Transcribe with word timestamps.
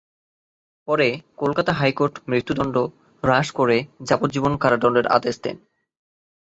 পরে 0.87 1.07
কলকাতা 1.37 1.71
হাইকোর্ট 1.73 2.13
মৃত্যুদণ্ড 2.27 2.75
হ্রাস 3.23 3.47
করে 3.51 3.77
যাবজ্জীবন 4.01 4.53
কারাদণ্ডের 4.57 5.07
আদেশ 5.07 5.35
দেন। 5.41 5.57